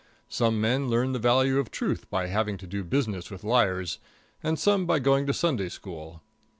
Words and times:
Some 0.29 0.59
men 0.59 0.89
learn 0.89 1.11
the 1.11 1.19
value 1.19 1.59
of 1.59 1.69
truth 1.69 2.09
by 2.09 2.25
having 2.25 2.57
to 2.57 2.65
do 2.65 2.83
business 2.83 3.29
with 3.29 3.43
liars; 3.43 3.99
and 4.41 4.57
some 4.57 4.87
by 4.87 4.97
going 4.97 5.27
to 5.27 5.31
Sunday 5.33 5.69
School. 5.69 6.23